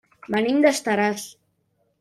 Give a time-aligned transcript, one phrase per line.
[0.35, 1.29] Venim d'Estaràs.